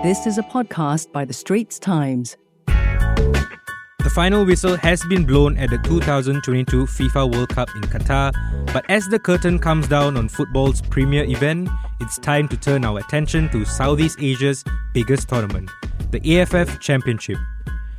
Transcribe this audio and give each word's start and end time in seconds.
This 0.00 0.28
is 0.28 0.38
a 0.38 0.44
podcast 0.44 1.10
by 1.10 1.24
The 1.24 1.32
Straits 1.32 1.76
Times. 1.76 2.36
The 2.66 4.12
final 4.14 4.44
whistle 4.44 4.76
has 4.76 5.04
been 5.06 5.26
blown 5.26 5.56
at 5.56 5.70
the 5.70 5.78
2022 5.78 6.86
FIFA 6.86 7.34
World 7.34 7.48
Cup 7.48 7.68
in 7.74 7.82
Qatar, 7.82 8.32
but 8.72 8.88
as 8.88 9.08
the 9.08 9.18
curtain 9.18 9.58
comes 9.58 9.88
down 9.88 10.16
on 10.16 10.28
football's 10.28 10.80
premier 10.82 11.24
event, 11.24 11.68
it's 12.00 12.16
time 12.16 12.46
to 12.46 12.56
turn 12.56 12.84
our 12.84 13.00
attention 13.00 13.48
to 13.48 13.64
Southeast 13.64 14.22
Asia's 14.22 14.62
biggest 14.94 15.28
tournament, 15.28 15.68
the 16.12 16.38
AFF 16.38 16.78
Championship. 16.78 17.38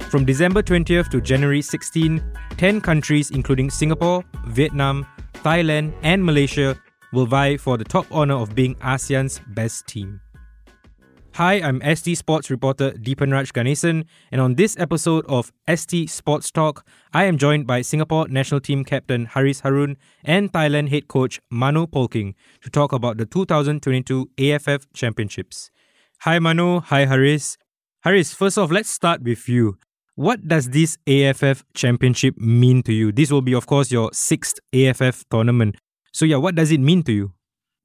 From 0.09 0.23
December 0.23 0.63
20th 0.63 1.09
to 1.09 1.19
January 1.19 1.61
16, 1.61 2.23
10 2.55 2.79
countries, 2.79 3.29
including 3.31 3.69
Singapore, 3.69 4.23
Vietnam, 4.47 5.05
Thailand, 5.33 5.93
and 6.03 6.23
Malaysia, 6.23 6.79
will 7.11 7.25
vie 7.25 7.57
for 7.57 7.77
the 7.77 7.83
top 7.83 8.05
honor 8.09 8.35
of 8.35 8.55
being 8.55 8.75
ASEAN's 8.75 9.41
best 9.47 9.85
team. 9.85 10.21
Hi, 11.39 11.53
I'm 11.53 11.79
ST 11.95 12.17
Sports 12.17 12.49
reporter 12.49 12.91
Deepanraj 12.91 13.53
Ganesan, 13.53 14.03
and 14.29 14.41
on 14.41 14.55
this 14.55 14.77
episode 14.77 15.25
of 15.29 15.53
ST 15.73 16.09
Sports 16.09 16.51
Talk, 16.51 16.85
I 17.13 17.23
am 17.23 17.37
joined 17.37 17.65
by 17.65 17.81
Singapore 17.81 18.27
national 18.27 18.59
team 18.59 18.83
captain 18.83 19.25
Haris 19.25 19.61
Harun 19.61 19.95
and 20.25 20.51
Thailand 20.51 20.89
head 20.89 21.07
coach 21.07 21.39
Manu 21.49 21.87
Polking 21.87 22.35
to 22.61 22.69
talk 22.69 22.91
about 22.91 23.15
the 23.15 23.25
2022 23.25 24.29
AFF 24.37 24.91
Championships. 24.93 25.71
Hi 26.23 26.39
Manu, 26.39 26.81
hi 26.81 27.05
Haris. 27.05 27.55
Haris, 28.03 28.33
first 28.33 28.57
off, 28.57 28.69
let's 28.69 28.89
start 28.89 29.23
with 29.23 29.47
you. 29.47 29.77
What 30.15 30.45
does 30.45 30.71
this 30.71 30.97
AFF 31.07 31.63
Championship 31.73 32.37
mean 32.37 32.83
to 32.83 32.91
you? 32.91 33.13
This 33.13 33.31
will 33.31 33.41
be, 33.41 33.53
of 33.53 33.65
course, 33.65 33.93
your 33.93 34.09
sixth 34.11 34.59
AFF 34.73 35.23
tournament. 35.31 35.77
So, 36.11 36.25
yeah, 36.25 36.35
what 36.35 36.55
does 36.55 36.73
it 36.73 36.81
mean 36.81 37.01
to 37.03 37.13
you? 37.13 37.31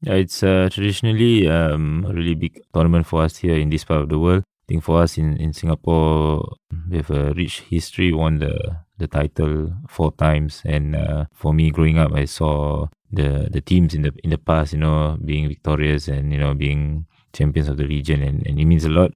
Yeah, 0.04 0.14
it's 0.16 0.42
uh, 0.42 0.68
traditionally 0.70 1.48
um, 1.48 2.04
a 2.06 2.12
really 2.12 2.34
big 2.34 2.60
tournament 2.74 3.06
for 3.06 3.22
us 3.22 3.38
here 3.38 3.56
in 3.56 3.70
this 3.70 3.84
part 3.84 4.02
of 4.02 4.10
the 4.10 4.18
world. 4.18 4.42
I 4.42 4.66
think 4.68 4.84
for 4.84 5.00
us 5.00 5.16
in, 5.16 5.38
in 5.38 5.54
Singapore, 5.54 6.56
we 6.90 6.98
have 6.98 7.10
a 7.10 7.32
rich 7.32 7.60
history, 7.60 8.12
won 8.12 8.38
the, 8.38 8.76
the 8.98 9.06
title 9.08 9.72
four 9.88 10.12
times. 10.12 10.60
And 10.66 10.94
uh, 10.94 11.24
for 11.32 11.54
me, 11.54 11.70
growing 11.70 11.98
up, 11.98 12.12
I 12.12 12.26
saw 12.26 12.88
the, 13.10 13.48
the 13.50 13.62
teams 13.62 13.94
in 13.94 14.02
the 14.02 14.12
in 14.22 14.28
the 14.28 14.36
past, 14.36 14.74
you 14.74 14.78
know, 14.78 15.16
being 15.24 15.48
victorious 15.48 16.08
and, 16.08 16.32
you 16.32 16.38
know, 16.38 16.52
being 16.52 17.06
champions 17.32 17.68
of 17.68 17.78
the 17.78 17.86
region. 17.86 18.22
And, 18.22 18.46
and 18.46 18.60
it 18.60 18.64
means 18.66 18.84
a 18.84 18.90
lot. 18.90 19.12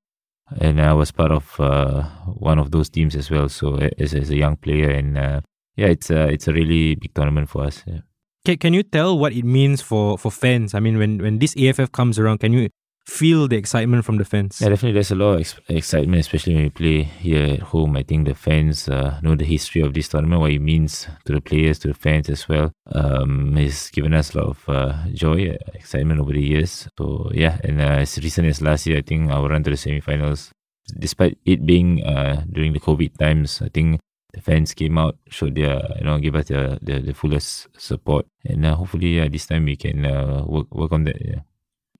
And 0.59 0.81
I 0.81 0.95
was 0.95 1.11
part 1.11 1.33
of 1.33 1.61
uh, 1.61 2.05
one 2.25 2.59
of 2.59 2.71
those 2.71 2.89
teams 2.89 3.15
as 3.15 3.31
well. 3.31 3.51
So 3.51 3.77
as, 3.99 4.15
as 4.15 4.31
a 4.31 4.37
young 4.37 4.57
player, 4.57 4.89
and 4.89 5.19
uh, 5.19 5.41
yeah, 5.77 5.89
it's 5.89 6.09
a, 6.09 6.29
it's 6.29 6.49
a 6.49 6.53
really 6.55 6.95
big 6.95 7.13
tournament 7.13 7.51
for 7.51 7.65
us. 7.65 7.83
Yeah. 7.87 8.01
Can, 8.49 8.57
can 8.57 8.73
you 8.73 8.83
tell 8.83 9.19
what 9.19 9.35
it 9.35 9.45
means 9.45 9.83
for, 9.83 10.17
for 10.17 10.33
fans? 10.33 10.73
I 10.73 10.81
mean, 10.81 10.97
when, 10.97 11.19
when 11.19 11.39
this 11.39 11.55
AFF 11.55 11.93
comes 11.93 12.19
around, 12.19 12.39
can 12.39 12.55
you 12.55 12.71
feel 13.07 13.47
the 13.47 13.59
excitement 13.59 14.07
from 14.07 14.17
the 14.17 14.25
fans? 14.25 14.59
Yeah, 14.59 14.71
definitely. 14.71 14.95
There's 14.95 15.11
a 15.11 15.17
lot 15.17 15.35
of 15.35 15.41
ex- 15.41 15.61
excitement, 15.69 16.21
especially 16.21 16.55
when 16.55 16.63
we 16.63 16.71
play 16.71 17.03
here 17.03 17.45
at 17.45 17.61
home. 17.61 17.95
I 17.99 18.05
think 18.05 18.27
the 18.27 18.35
fans 18.35 18.89
uh, 18.89 19.21
know 19.23 19.35
the 19.35 19.45
history 19.45 19.83
of 19.83 19.93
this 19.93 20.09
tournament, 20.09 20.41
what 20.41 20.51
it 20.51 20.61
means 20.61 21.07
to 21.27 21.35
the 21.35 21.43
players, 21.43 21.79
to 21.81 21.89
the 21.89 21.95
fans 21.95 22.31
as 22.31 22.49
well. 22.49 22.73
Um, 22.91 23.55
it's 23.59 23.91
given 23.91 24.15
us 24.15 24.35
a 24.35 24.39
lot 24.39 24.47
of 24.47 24.67
uh, 24.67 24.95
joy, 25.13 25.55
excitement 25.75 26.19
over 26.19 26.33
the 26.33 26.41
years. 26.41 26.89
So 26.97 27.31
yeah, 27.35 27.59
and 27.63 27.83
uh, 27.83 28.01
as 28.01 28.17
recent 28.17 28.49
as 28.49 28.63
last 28.63 28.87
year, 28.87 28.97
I 28.97 29.03
think 29.03 29.31
our 29.31 29.47
run 29.47 29.63
to 29.65 29.71
the 29.73 29.77
semi-finals, 29.77 30.53
despite 30.99 31.37
it 31.45 31.67
being 31.67 32.03
uh, 32.03 32.45
during 32.51 32.73
the 32.73 32.81
COVID 32.81 33.19
times, 33.19 33.61
I 33.61 33.69
think 33.69 34.01
the 34.39 34.45
fans 34.45 34.75
came 34.75 34.97
out, 34.99 35.17
showed 35.29 35.57
their, 35.57 35.83
you 35.99 36.05
know, 36.05 36.19
give 36.19 36.35
us 36.37 36.47
the, 36.47 36.79
the, 36.81 37.01
the 37.01 37.15
fullest 37.15 37.69
support. 37.77 38.27
And 38.45 38.65
uh, 38.65 38.77
hopefully 38.77 39.21
uh, 39.21 39.29
this 39.29 39.47
time 39.47 39.65
we 39.65 39.77
can 39.77 40.07
uh, 40.07 40.45
work, 40.47 40.73
work 40.73 40.93
on 40.93 41.05
that. 41.05 41.17
Yeah. 41.21 41.41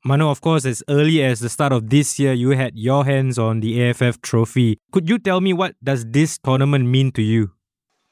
Mano, 0.05 0.31
of 0.31 0.41
course, 0.41 0.65
as 0.65 0.83
early 0.89 1.23
as 1.23 1.41
the 1.41 1.49
start 1.49 1.73
of 1.73 1.91
this 1.91 2.19
year, 2.19 2.33
you 2.33 2.51
had 2.51 2.79
your 2.79 3.05
hands 3.05 3.39
on 3.39 3.61
the 3.61 3.83
AFF 3.83 4.23
trophy. 4.23 4.79
Could 4.93 5.09
you 5.09 5.19
tell 5.19 5.41
me 5.41 5.53
what 5.53 5.75
does 5.83 6.07
this 6.07 6.39
tournament 6.39 6.87
mean 6.87 7.11
to 7.13 7.23
you? 7.23 7.51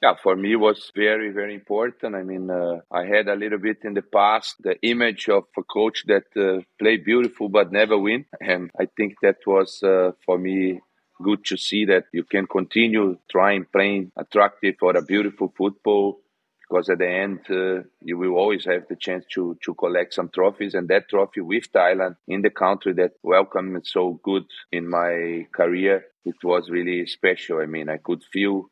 Yeah, 0.03 0.15
for 0.23 0.37
me 0.37 0.53
it 0.53 0.57
was 0.57 0.91
very, 0.95 1.31
very 1.31 1.55
important. 1.55 2.15
I 2.15 2.23
mean, 2.23 2.51
uh, 2.51 2.81
I 2.93 3.07
had 3.07 3.29
a 3.29 3.35
little 3.35 3.59
bit 3.59 3.79
in 3.83 3.95
the 3.95 4.03
past 4.03 4.57
the 4.61 4.77
image 4.83 5.29
of 5.29 5.45
a 5.57 5.63
coach 5.63 6.05
that 6.07 6.25
uh, 6.37 6.63
played 6.79 7.05
beautiful 7.05 7.49
but 7.49 7.73
never 7.73 7.97
win, 7.97 8.27
and 8.41 8.71
I 8.79 8.89
think 8.97 9.15
that 9.23 9.37
was 9.47 9.83
uh, 9.83 10.11
for 10.27 10.39
me 10.39 10.81
good 11.23 11.45
to 11.47 11.57
see 11.57 11.85
that 11.87 12.05
you 12.13 12.25
can 12.25 12.47
continue 12.47 13.19
trying 13.31 13.65
playing 13.73 14.13
attractive 14.17 14.77
or 14.83 14.97
a 14.97 15.03
beautiful 15.03 15.53
football 15.57 16.21
because 16.69 16.89
at 16.91 16.99
the 16.99 17.09
end 17.09 17.41
uh, 17.51 17.83
you 18.03 18.19
will 18.19 18.35
always 18.35 18.65
have 18.65 18.87
the 18.89 18.97
chance 18.97 19.25
to 19.33 19.57
to 19.65 19.75
collect 19.75 20.15
some 20.15 20.29
trophies 20.29 20.75
and 20.75 20.89
that 20.89 21.09
trophy 21.09 21.41
with 21.41 21.71
Thailand 21.73 22.17
in 22.27 22.43
the 22.43 22.51
country 22.51 22.93
that 22.95 23.13
welcomed 23.23 23.73
me 23.73 23.81
so 23.85 24.21
good 24.23 24.45
in 24.73 24.89
my 24.89 25.47
career 25.53 26.05
it 26.25 26.37
was 26.43 26.71
really 26.71 27.07
special. 27.07 27.61
I 27.61 27.67
mean 27.67 27.89
I 27.89 27.99
could 27.99 28.23
feel 28.33 28.71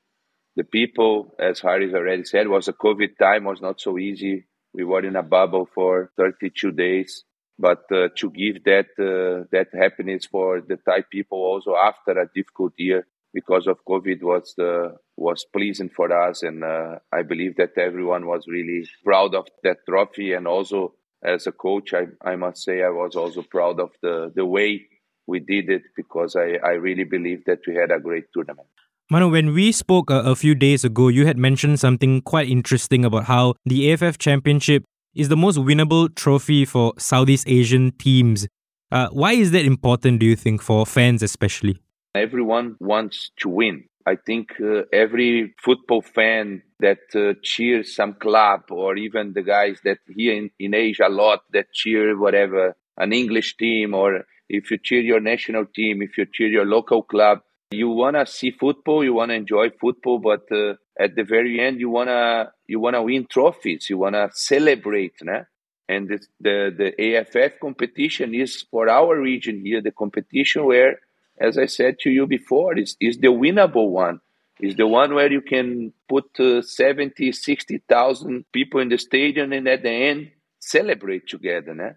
the 0.56 0.64
people 0.64 1.34
as 1.38 1.60
Haris 1.60 1.94
already 1.94 2.24
said 2.24 2.48
was 2.48 2.68
a 2.68 2.72
covid 2.72 3.18
time 3.18 3.44
was 3.44 3.60
not 3.60 3.80
so 3.80 3.98
easy. 3.98 4.46
We 4.72 4.84
were 4.84 5.04
in 5.04 5.16
a 5.16 5.22
bubble 5.22 5.68
for 5.72 6.10
32 6.16 6.72
days 6.72 7.24
but 7.58 7.84
uh, 7.92 8.08
to 8.16 8.30
give 8.30 8.64
that 8.64 8.86
uh, 8.98 9.46
that 9.52 9.68
happiness 9.72 10.26
for 10.26 10.60
the 10.60 10.76
Thai 10.76 11.04
people 11.10 11.38
also 11.38 11.76
after 11.76 12.12
a 12.12 12.28
difficult 12.34 12.72
year 12.78 13.06
because 13.32 13.66
of 13.66 13.84
COVID 13.88 14.22
was 14.22 14.54
uh, 14.58 14.96
was 15.16 15.44
pleasing 15.52 15.90
for 15.90 16.12
us, 16.12 16.42
and 16.42 16.64
uh, 16.64 16.98
I 17.12 17.22
believe 17.22 17.56
that 17.56 17.76
everyone 17.76 18.26
was 18.26 18.44
really 18.48 18.88
proud 19.04 19.34
of 19.34 19.46
that 19.62 19.78
trophy, 19.88 20.32
and 20.32 20.46
also 20.46 20.94
as 21.22 21.46
a 21.46 21.52
coach, 21.52 21.94
I, 21.94 22.06
I 22.24 22.36
must 22.36 22.62
say 22.62 22.82
I 22.82 22.90
was 22.90 23.16
also 23.16 23.42
proud 23.42 23.80
of 23.80 23.90
the 24.02 24.32
the 24.34 24.44
way 24.44 24.86
we 25.26 25.40
did 25.40 25.70
it 25.70 25.82
because 25.96 26.36
I, 26.36 26.58
I 26.64 26.72
really 26.72 27.04
believe 27.04 27.44
that 27.46 27.60
we 27.66 27.74
had 27.74 27.90
a 27.90 27.98
great 27.98 28.24
tournament. 28.32 28.68
Manu, 29.10 29.30
when 29.30 29.52
we 29.52 29.72
spoke 29.72 30.10
a, 30.10 30.20
a 30.20 30.34
few 30.34 30.54
days 30.54 30.84
ago, 30.84 31.08
you 31.08 31.26
had 31.26 31.38
mentioned 31.38 31.80
something 31.80 32.22
quite 32.22 32.48
interesting 32.48 33.04
about 33.04 33.24
how 33.24 33.54
the 33.64 33.92
AFF 33.92 34.18
Championship 34.18 34.84
is 35.14 35.28
the 35.28 35.36
most 35.36 35.58
winnable 35.58 36.14
trophy 36.14 36.64
for 36.64 36.92
Southeast 36.98 37.48
Asian 37.48 37.92
teams. 37.92 38.46
Uh, 38.90 39.08
why 39.10 39.32
is 39.32 39.50
that 39.52 39.64
important, 39.64 40.20
do 40.20 40.26
you 40.26 40.36
think, 40.36 40.62
for 40.62 40.86
fans 40.86 41.22
especially? 41.22 41.78
Everyone 42.14 42.76
wants 42.80 43.30
to 43.38 43.48
win. 43.48 43.84
I 44.06 44.16
think 44.16 44.52
uh, 44.60 44.82
every 44.92 45.54
football 45.62 46.02
fan 46.02 46.62
that 46.80 46.98
uh, 47.14 47.34
cheers 47.42 47.94
some 47.96 48.14
club, 48.14 48.62
or 48.70 48.96
even 48.96 49.32
the 49.32 49.42
guys 49.42 49.80
that 49.84 49.98
here 50.14 50.34
in, 50.34 50.50
in 50.58 50.74
Asia 50.74 51.08
a 51.08 51.08
lot 51.08 51.40
that 51.52 51.72
cheer 51.72 52.18
whatever, 52.18 52.76
an 52.98 53.12
English 53.12 53.56
team, 53.56 53.94
or 53.94 54.24
if 54.48 54.70
you 54.70 54.78
cheer 54.78 55.00
your 55.00 55.20
national 55.20 55.64
team, 55.74 56.02
if 56.02 56.18
you 56.18 56.26
cheer 56.30 56.48
your 56.48 56.66
local 56.66 57.02
club, 57.02 57.40
you 57.70 57.88
want 57.88 58.16
to 58.16 58.26
see 58.26 58.50
football, 58.50 59.02
you 59.02 59.14
want 59.14 59.30
to 59.30 59.34
enjoy 59.34 59.70
football, 59.70 60.18
but 60.18 60.42
uh, 60.52 60.74
at 60.98 61.16
the 61.16 61.24
very 61.24 61.60
end, 61.60 61.80
you 61.80 61.90
want 61.90 62.08
to 62.08 62.52
you 62.66 62.80
want 62.80 62.94
to 62.94 63.02
win 63.02 63.26
trophies, 63.26 63.90
you 63.90 63.98
want 63.98 64.14
to 64.14 64.30
celebrate, 64.32 65.18
né? 65.22 65.46
And 65.88 66.08
the, 66.08 66.18
the 66.40 66.92
the 66.96 67.16
AFF 67.18 67.60
competition 67.60 68.34
is 68.34 68.64
for 68.70 68.88
our 68.88 69.20
region 69.20 69.60
here 69.64 69.82
the 69.82 69.90
competition 69.90 70.64
where, 70.64 71.00
as 71.38 71.58
I 71.58 71.66
said 71.66 71.98
to 72.00 72.10
you 72.10 72.26
before, 72.26 72.78
is 72.78 72.96
is 73.00 73.18
the 73.18 73.28
winnable 73.28 73.90
one. 73.90 74.20
Is 74.60 74.76
the 74.76 74.86
one 74.86 75.14
where 75.14 75.30
you 75.32 75.40
can 75.40 75.92
put 76.08 76.26
uh, 76.38 76.62
70, 76.62 77.32
60,000 77.32 78.44
people 78.52 78.78
in 78.78 78.88
the 78.88 78.98
stadium 78.98 79.52
and 79.52 79.66
at 79.66 79.82
the 79.82 79.90
end 79.90 80.30
celebrate 80.60 81.26
together. 81.26 81.74
Né? 81.74 81.96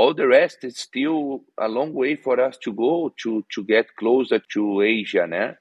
all 0.00 0.14
the 0.14 0.26
rest 0.26 0.64
is 0.64 0.78
still 0.78 1.42
a 1.58 1.68
long 1.68 1.92
way 1.92 2.16
for 2.16 2.40
us 2.40 2.56
to 2.58 2.72
go 2.72 3.12
to 3.22 3.44
to 3.54 3.64
get 3.64 3.96
closer 3.96 4.40
to 4.52 4.82
Asia, 4.82 5.26
né? 5.26 5.56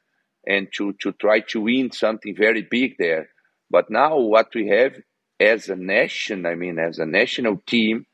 And 0.47 0.67
to 0.77 0.93
to 1.01 1.11
try 1.13 1.39
to 1.41 1.61
win 1.61 1.91
something 1.91 2.35
very 2.35 2.61
big 2.61 2.95
there. 2.97 3.29
But 3.69 3.89
now 3.89 4.17
what 4.17 4.53
we 4.55 4.67
have 4.69 4.95
as 5.39 5.69
a 5.69 5.75
nation, 5.75 6.45
I 6.45 6.55
mean, 6.55 6.79
as 6.79 6.99
a 6.99 7.05
national 7.05 7.61
team, 7.65 8.05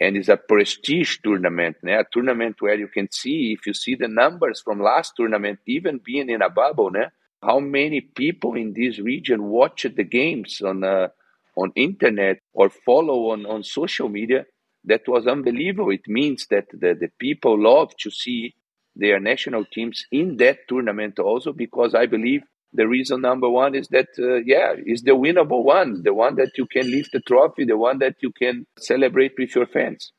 and 0.00 0.16
it's 0.16 0.28
a 0.28 0.36
prestige 0.36 1.18
tournament, 1.22 1.76
né? 1.84 2.00
a 2.00 2.04
tournament 2.12 2.56
where 2.60 2.74
you 2.74 2.88
can 2.88 3.08
see 3.10 3.56
if 3.56 3.66
you 3.66 3.74
see 3.74 3.94
the 3.94 4.08
numbers 4.08 4.60
from 4.60 4.82
last 4.82 5.12
tournament, 5.16 5.60
even 5.66 6.00
being 6.04 6.28
in 6.28 6.42
a 6.42 6.50
bubble, 6.50 6.90
né? 6.90 7.10
how 7.42 7.60
many 7.60 8.00
people 8.00 8.54
in 8.54 8.72
this 8.74 8.98
region 8.98 9.44
watch 9.44 9.86
the 9.96 10.04
games 10.04 10.60
on 10.60 10.82
uh, 10.82 11.08
on 11.56 11.72
internet 11.76 12.38
or 12.52 12.68
follow 12.68 13.30
on 13.30 13.46
on 13.46 13.62
social 13.62 14.08
media 14.08 14.44
that 14.84 15.02
was 15.08 15.26
unbelievable. 15.26 15.90
It 15.90 16.06
means 16.06 16.46
that 16.50 16.66
the, 16.70 16.94
the 16.98 17.08
people 17.18 17.62
love 17.62 17.96
to 18.00 18.10
see 18.10 18.54
their 18.96 19.20
national 19.20 19.64
teams 19.64 20.04
in 20.12 20.36
that 20.38 20.58
tournament 20.68 21.18
also 21.18 21.52
because 21.52 21.94
I 21.94 22.06
believe 22.06 22.42
the 22.72 22.88
reason 22.88 23.20
number 23.20 23.48
one 23.48 23.74
is 23.74 23.88
that 23.88 24.08
uh, 24.18 24.42
yeah 24.44 24.74
is 24.84 25.02
the 25.02 25.12
winnable 25.12 25.64
one 25.64 26.02
the 26.02 26.14
one 26.14 26.36
that 26.36 26.52
you 26.58 26.66
can 26.66 26.90
lift 26.90 27.12
the 27.12 27.20
trophy 27.20 27.64
the 27.64 27.76
one 27.76 27.98
that 27.98 28.16
you 28.20 28.30
can 28.32 28.66
celebrate 28.78 29.32
with 29.38 29.54
your 29.54 29.66
fans. 29.66 30.12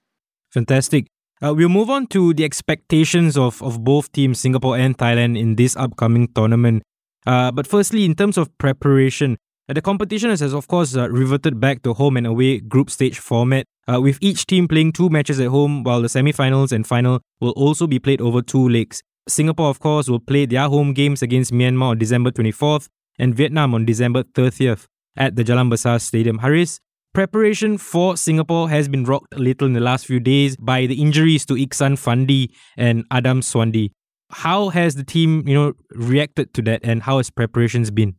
Fantastic. 0.52 1.08
Uh, 1.42 1.54
we'll 1.54 1.70
move 1.70 1.90
on 1.90 2.08
to 2.08 2.34
the 2.34 2.46
expectations 2.46 3.38
of, 3.38 3.62
of 3.62 3.84
both 3.84 4.12
teams 4.12 4.40
singapore 4.40 4.78
and 4.78 4.98
thailand 4.98 5.38
in 5.38 5.56
this 5.56 5.76
upcoming 5.76 6.28
tournament. 6.34 6.84
Uh, 7.28 7.52
but 7.52 7.68
firstly 7.68 8.06
in 8.06 8.16
terms 8.16 8.38
of 8.38 8.56
preparation 8.58 9.38
The 9.68 9.82
competition 9.82 10.30
has, 10.30 10.54
of 10.54 10.68
course, 10.68 10.96
uh, 10.96 11.10
reverted 11.10 11.60
back 11.60 11.82
to 11.84 11.96
home 11.96 12.18
and 12.18 12.28
away 12.28 12.60
group 12.60 12.92
stage 12.92 13.18
format, 13.18 13.66
uh, 13.92 14.00
with 14.00 14.20
each 14.22 14.46
team 14.46 14.68
playing 14.68 14.92
two 14.92 15.10
matches 15.10 15.40
at 15.40 15.48
home, 15.48 15.84
while 15.84 16.04
the 16.04 16.10
semi 16.10 16.32
finals 16.32 16.72
and 16.72 16.86
final 16.86 17.20
will 17.42 17.50
also 17.52 17.88
be 17.88 17.98
played 17.98 18.22
over 18.22 18.44
two 18.44 18.70
legs. 18.70 19.02
Singapore, 19.28 19.70
of 19.70 19.80
course, 19.80 20.08
will 20.08 20.20
play 20.20 20.46
their 20.46 20.70
home 20.70 20.94
games 20.94 21.24
against 21.24 21.52
Myanmar 21.52 21.90
on 21.90 21.98
December 21.98 22.30
24th 22.30 22.90
and 23.18 23.34
Vietnam 23.34 23.74
on 23.74 23.86
December 23.86 24.22
30th 24.22 24.86
at 25.18 25.36
the 25.36 25.44
Jalan 25.44 25.72
Besar 25.72 26.00
Stadium. 26.00 26.38
Haris, 26.38 26.80
preparation 27.16 27.80
for 27.80 28.16
Singapore 28.18 28.70
has 28.70 28.88
been 28.88 29.04
rocked 29.04 29.34
a 29.34 29.40
little 29.40 29.66
in 29.66 29.74
the 29.74 29.80
last 29.80 30.06
few 30.06 30.20
days 30.20 30.56
by 30.58 30.86
the 30.86 31.02
injuries 31.02 31.44
to 31.48 31.56
Ikhsan 31.56 31.94
Fandi 31.94 32.52
and 32.78 33.04
Adam 33.10 33.42
Swandi. 33.42 33.90
How 34.30 34.70
has 34.70 34.94
the 34.94 35.04
team, 35.04 35.48
you 35.48 35.56
know, 35.56 35.74
reacted 35.90 36.54
to 36.54 36.62
that 36.64 36.82
and 36.84 37.02
how 37.02 37.18
has 37.18 37.32
preparations 37.32 37.90
been? 37.90 38.16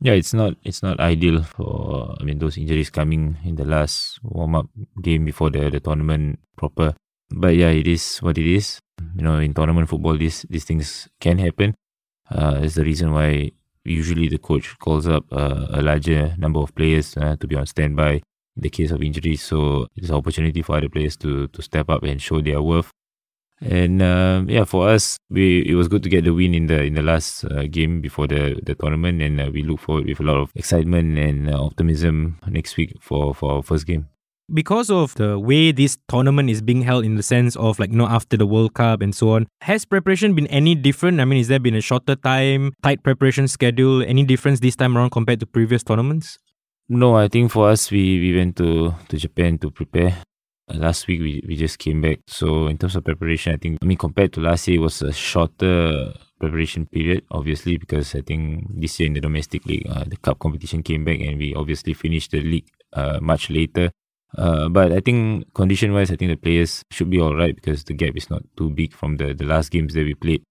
Yeah, 0.00 0.12
it's 0.12 0.34
not 0.34 0.54
it's 0.62 0.82
not 0.82 1.00
ideal 1.00 1.42
for 1.42 2.14
I 2.20 2.24
mean 2.24 2.38
those 2.38 2.58
injuries 2.58 2.90
coming 2.90 3.38
in 3.44 3.56
the 3.56 3.64
last 3.64 4.20
warm 4.22 4.54
up 4.54 4.66
game 5.00 5.24
before 5.24 5.50
the, 5.50 5.70
the 5.70 5.80
tournament 5.80 6.38
proper. 6.56 6.94
But 7.30 7.56
yeah, 7.56 7.70
it 7.70 7.86
is 7.86 8.18
what 8.18 8.36
it 8.38 8.46
is. 8.46 8.78
You 9.16 9.22
know, 9.22 9.38
in 9.38 9.54
tournament 9.54 9.88
football, 9.88 10.16
these 10.18 10.44
these 10.50 10.64
things 10.64 11.08
can 11.20 11.38
happen. 11.38 11.74
Uh, 12.30 12.60
it's 12.62 12.74
the 12.74 12.84
reason 12.84 13.12
why 13.12 13.52
usually 13.84 14.28
the 14.28 14.38
coach 14.38 14.78
calls 14.78 15.06
up 15.06 15.24
uh, 15.32 15.66
a 15.70 15.80
larger 15.80 16.34
number 16.36 16.60
of 16.60 16.74
players 16.74 17.16
uh, 17.16 17.36
to 17.36 17.46
be 17.46 17.56
on 17.56 17.66
standby 17.66 18.20
in 18.56 18.62
the 18.62 18.70
case 18.70 18.90
of 18.90 19.02
injuries. 19.02 19.42
So 19.42 19.86
it's 19.96 20.10
an 20.10 20.16
opportunity 20.16 20.60
for 20.60 20.76
other 20.76 20.90
players 20.90 21.16
to 21.18 21.48
to 21.48 21.62
step 21.62 21.88
up 21.88 22.02
and 22.02 22.20
show 22.20 22.42
their 22.42 22.60
worth. 22.60 22.90
And 23.60 24.02
uh, 24.02 24.44
yeah, 24.46 24.64
for 24.64 24.88
us, 24.88 25.16
we 25.30 25.64
it 25.66 25.74
was 25.74 25.88
good 25.88 26.02
to 26.02 26.08
get 26.08 26.24
the 26.24 26.34
win 26.34 26.54
in 26.54 26.66
the 26.66 26.82
in 26.82 26.94
the 26.94 27.02
last 27.02 27.44
uh, 27.44 27.64
game 27.70 28.00
before 28.00 28.26
the 28.26 28.60
the 28.62 28.74
tournament, 28.74 29.22
and 29.22 29.40
uh, 29.40 29.50
we 29.52 29.62
look 29.62 29.80
forward 29.80 30.06
with 30.06 30.20
a 30.20 30.22
lot 30.22 30.36
of 30.36 30.50
excitement 30.54 31.18
and 31.18 31.48
uh, 31.48 31.64
optimism 31.64 32.38
next 32.48 32.76
week 32.76 32.92
for 33.00 33.34
for 33.34 33.52
our 33.52 33.62
first 33.62 33.86
game. 33.86 34.08
Because 34.52 34.90
of 34.90 35.14
the 35.16 35.40
way 35.40 35.72
this 35.72 35.98
tournament 36.06 36.50
is 36.50 36.62
being 36.62 36.82
held, 36.82 37.04
in 37.04 37.16
the 37.16 37.22
sense 37.22 37.56
of 37.56 37.80
like 37.80 37.90
you 37.90 37.96
know 37.96 38.06
after 38.06 38.36
the 38.36 38.46
World 38.46 38.74
Cup 38.74 39.00
and 39.00 39.14
so 39.14 39.30
on, 39.30 39.46
has 39.62 39.84
preparation 39.84 40.34
been 40.34 40.46
any 40.48 40.74
different? 40.74 41.18
I 41.18 41.24
mean, 41.24 41.40
is 41.40 41.48
there 41.48 41.58
been 41.58 41.74
a 41.74 41.80
shorter 41.80 42.14
time, 42.14 42.72
tight 42.82 43.02
preparation 43.02 43.48
schedule, 43.48 44.02
any 44.02 44.24
difference 44.24 44.60
this 44.60 44.76
time 44.76 44.96
around 44.96 45.10
compared 45.10 45.40
to 45.40 45.46
previous 45.46 45.82
tournaments? 45.82 46.38
No, 46.88 47.16
I 47.16 47.26
think 47.26 47.50
for 47.50 47.68
us, 47.68 47.90
we, 47.90 48.20
we 48.20 48.36
went 48.36 48.56
to, 48.58 48.94
to 49.08 49.16
Japan 49.16 49.58
to 49.58 49.72
prepare 49.72 50.22
last 50.74 51.06
week 51.06 51.20
we, 51.20 51.42
we 51.46 51.56
just 51.56 51.78
came 51.78 52.00
back. 52.00 52.20
So 52.26 52.66
in 52.66 52.78
terms 52.78 52.96
of 52.96 53.04
preparation, 53.04 53.54
I 53.54 53.56
think 53.56 53.78
I 53.82 53.86
mean 53.86 53.98
compared 53.98 54.32
to 54.34 54.40
last 54.40 54.68
year, 54.68 54.78
it 54.78 54.82
was 54.82 55.02
a 55.02 55.12
shorter 55.12 56.12
preparation 56.38 56.86
period. 56.86 57.24
Obviously, 57.30 57.76
because 57.76 58.14
I 58.14 58.20
think 58.20 58.66
this 58.80 58.98
year 59.00 59.06
in 59.08 59.14
the 59.14 59.20
domestic 59.20 59.64
league, 59.66 59.86
uh, 59.88 60.04
the 60.06 60.16
cup 60.16 60.38
competition 60.38 60.82
came 60.82 61.04
back, 61.04 61.20
and 61.20 61.38
we 61.38 61.54
obviously 61.54 61.94
finished 61.94 62.30
the 62.30 62.40
league 62.40 62.68
uh, 62.92 63.18
much 63.20 63.50
later. 63.50 63.90
Uh, 64.36 64.68
but 64.68 64.92
I 64.92 65.00
think 65.00 65.52
condition 65.54 65.92
wise, 65.92 66.10
I 66.10 66.16
think 66.16 66.30
the 66.30 66.36
players 66.36 66.82
should 66.90 67.08
be 67.08 67.20
all 67.20 67.34
right 67.34 67.54
because 67.54 67.84
the 67.84 67.94
gap 67.94 68.16
is 68.16 68.28
not 68.28 68.42
too 68.56 68.70
big 68.70 68.92
from 68.92 69.16
the, 69.16 69.32
the 69.32 69.44
last 69.44 69.70
games 69.70 69.94
that 69.94 70.04
we 70.04 70.14
played. 70.14 70.42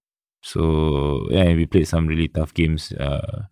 So 0.42 1.26
yeah, 1.30 1.52
we 1.54 1.66
played 1.66 1.86
some 1.86 2.06
really 2.06 2.28
tough 2.28 2.54
games. 2.54 2.92
Uh, 2.92 3.42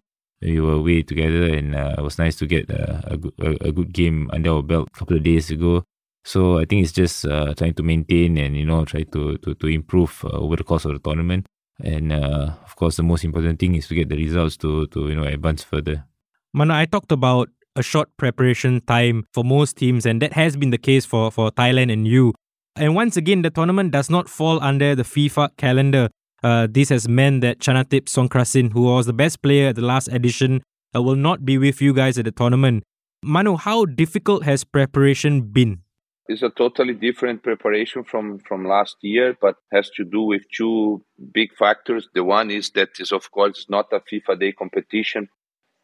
we 0.40 0.60
were 0.60 0.74
away 0.74 1.02
together, 1.02 1.44
and 1.54 1.74
uh, 1.74 1.94
it 1.98 2.02
was 2.02 2.18
nice 2.18 2.36
to 2.36 2.46
get 2.46 2.68
a, 2.68 3.16
good, 3.16 3.32
a, 3.38 3.68
a 3.68 3.72
good 3.72 3.92
game 3.92 4.28
under 4.32 4.50
our 4.50 4.62
belt 4.62 4.88
a 4.94 4.98
couple 4.98 5.16
of 5.16 5.22
days 5.22 5.50
ago. 5.50 5.84
So 6.24 6.58
I 6.58 6.64
think 6.64 6.82
it's 6.82 6.92
just 6.92 7.26
uh, 7.26 7.52
trying 7.54 7.74
to 7.74 7.82
maintain 7.82 8.38
and 8.38 8.56
you 8.56 8.64
know 8.64 8.84
try 8.84 9.02
to 9.02 9.36
to 9.38 9.54
to 9.54 9.66
improve 9.66 10.24
uh, 10.24 10.28
over 10.28 10.56
the 10.56 10.64
course 10.64 10.84
of 10.84 10.92
the 10.92 10.98
tournament. 10.98 11.46
And 11.82 12.12
uh, 12.12 12.54
of 12.64 12.76
course, 12.76 12.96
the 12.96 13.02
most 13.02 13.24
important 13.24 13.58
thing 13.58 13.74
is 13.74 13.88
to 13.88 13.94
get 13.94 14.08
the 14.08 14.16
results 14.16 14.56
to 14.58 14.86
to 14.88 15.08
you 15.08 15.16
know 15.16 15.24
advance 15.24 15.62
further. 15.62 16.04
Mana, 16.52 16.74
I 16.74 16.86
talked 16.86 17.12
about 17.12 17.50
a 17.76 17.82
short 17.82 18.08
preparation 18.16 18.80
time 18.86 19.26
for 19.34 19.44
most 19.44 19.76
teams, 19.76 20.06
and 20.06 20.22
that 20.22 20.32
has 20.32 20.56
been 20.56 20.70
the 20.70 20.78
case 20.78 21.04
for 21.04 21.30
for 21.30 21.50
Thailand 21.50 21.92
and 21.92 22.08
you. 22.08 22.32
And 22.76 22.94
once 22.94 23.16
again, 23.16 23.42
the 23.42 23.50
tournament 23.50 23.92
does 23.92 24.08
not 24.08 24.28
fall 24.28 24.60
under 24.62 24.94
the 24.94 25.02
FIFA 25.04 25.56
calendar. 25.56 26.08
Uh, 26.42 26.66
this 26.70 26.88
has 26.88 27.08
meant 27.08 27.40
that 27.42 27.58
Chanathip 27.58 28.06
Songkrasin, 28.06 28.72
who 28.72 28.82
was 28.82 29.06
the 29.06 29.12
best 29.12 29.42
player 29.42 29.68
at 29.68 29.76
the 29.76 29.82
last 29.82 30.08
edition, 30.08 30.62
uh, 30.94 31.02
will 31.02 31.16
not 31.16 31.44
be 31.44 31.56
with 31.58 31.80
you 31.80 31.94
guys 31.94 32.18
at 32.18 32.24
the 32.24 32.32
tournament. 32.32 32.82
Manu, 33.22 33.56
how 33.56 33.84
difficult 33.84 34.44
has 34.44 34.64
preparation 34.64 35.42
been? 35.42 35.83
It's 36.26 36.42
a 36.42 36.48
totally 36.48 36.94
different 36.94 37.42
preparation 37.42 38.02
from, 38.02 38.38
from 38.38 38.64
last 38.64 38.96
year, 39.02 39.36
but 39.38 39.56
has 39.72 39.90
to 39.90 40.04
do 40.04 40.22
with 40.22 40.42
two 40.50 41.04
big 41.32 41.54
factors. 41.54 42.08
The 42.14 42.24
one 42.24 42.50
is 42.50 42.70
that 42.70 42.98
is 42.98 43.12
of 43.12 43.30
course 43.30 43.66
not 43.68 43.92
a 43.92 44.00
FIFA 44.00 44.40
day 44.40 44.52
competition, 44.52 45.28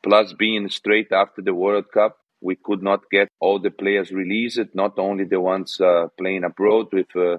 plus 0.03 0.33
being 0.33 0.71
straight 0.71 1.13
after 1.13 1.43
the 1.43 1.55
World 1.55 1.91
Cup. 1.93 2.17
We 2.41 2.57
could 2.57 2.83
not 2.83 3.11
get 3.11 3.29
all 3.39 3.59
the 3.59 3.71
players 3.71 4.13
released, 4.13 4.75
not 4.75 4.99
only 4.99 5.25
the 5.25 5.41
ones 5.41 5.79
uh, 5.79 6.07
playing 6.17 6.45
abroad 6.45 6.87
with 6.91 7.15
uh, 7.15 7.37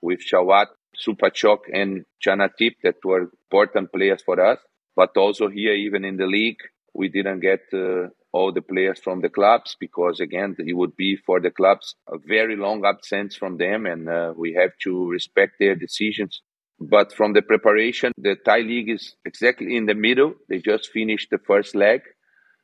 with 0.00 0.20
Shawat, 0.20 0.66
Supachok, 0.96 1.60
and 1.72 2.04
Chanathip 2.24 2.76
that 2.84 3.04
were 3.04 3.30
important 3.46 3.92
players 3.92 4.22
for 4.22 4.38
us, 4.40 4.60
but 4.94 5.16
also 5.16 5.48
here, 5.48 5.72
even 5.72 6.04
in 6.04 6.16
the 6.16 6.26
league, 6.26 6.60
we 6.92 7.08
didn't 7.08 7.40
get 7.40 7.62
uh, 7.72 8.10
all 8.34 8.52
the 8.52 8.68
players 8.72 8.98
from 8.98 9.20
the 9.20 9.28
clubs 9.28 9.76
because 9.78 10.18
again 10.18 10.56
it 10.58 10.76
would 10.80 10.96
be 10.96 11.16
for 11.26 11.38
the 11.40 11.52
clubs 11.52 11.94
a 12.08 12.18
very 12.18 12.56
long 12.56 12.84
absence 12.84 13.36
from 13.36 13.58
them 13.58 13.86
and 13.86 14.08
uh, 14.08 14.34
we 14.36 14.52
have 14.60 14.72
to 14.82 15.08
respect 15.08 15.52
their 15.60 15.76
decisions. 15.76 16.42
But 16.80 17.12
from 17.12 17.32
the 17.32 17.42
preparation 17.42 18.10
the 18.18 18.34
thai 18.44 18.60
league 18.72 18.90
is 18.90 19.14
exactly 19.24 19.76
in 19.76 19.86
the 19.86 19.94
middle. 19.94 20.34
They 20.48 20.58
just 20.58 20.90
finished 20.90 21.28
the 21.30 21.38
first 21.38 21.76
leg. 21.76 22.00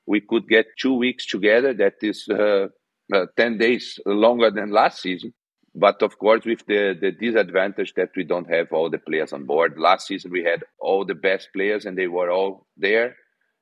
We 0.06 0.20
could 0.20 0.48
get 0.48 0.66
two 0.82 0.94
weeks 0.94 1.24
together. 1.24 1.72
That 1.72 1.98
is 2.02 2.28
uh, 2.28 2.66
uh, 3.14 3.26
10 3.36 3.58
days 3.58 4.00
longer 4.04 4.50
than 4.50 4.72
last 4.72 5.00
season. 5.00 5.32
But 5.72 6.02
of 6.02 6.18
course 6.18 6.44
with 6.44 6.66
the, 6.66 6.98
the 7.00 7.12
disadvantage 7.12 7.94
that 7.94 8.10
we 8.16 8.24
don't 8.24 8.52
have 8.52 8.72
all 8.72 8.90
the 8.90 8.98
players 8.98 9.32
on 9.32 9.44
board. 9.46 9.78
Last 9.78 10.08
season 10.08 10.32
we 10.32 10.42
had 10.42 10.64
all 10.80 11.04
the 11.04 11.14
best 11.14 11.50
players 11.54 11.84
and 11.84 11.96
they 11.96 12.08
were 12.08 12.32
all 12.32 12.66
there. 12.76 13.14